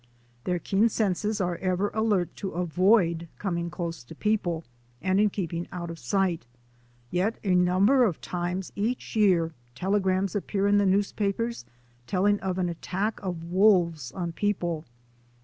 [0.45, 4.63] Their keen senses are ever alert to avoid coming close to peo ple
[4.99, 6.47] and in keeping out of sight.
[7.11, 11.65] Yet a number of times each year telegrams appear in the news papers
[12.07, 14.85] telling of an attack of wolves on people.